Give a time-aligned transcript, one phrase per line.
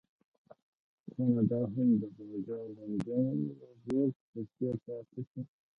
[1.11, 3.51] خو نه دا هم د بازار موندنې
[3.83, 5.41] بورډ په څېر پاتې شو.